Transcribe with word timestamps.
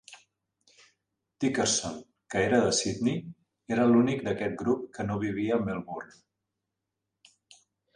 Dickerson, 1.43 1.99
que 2.33 2.41
era 2.47 2.63
de 2.65 2.73
Sydney, 2.79 3.21
era 3.77 3.87
l'únic 3.95 4.27
d'aquest 4.31 4.59
grup 4.65 4.85
que 4.99 5.09
no 5.11 5.23
vivia 5.29 5.57
a 5.59 5.65
Melbourne. 5.71 6.23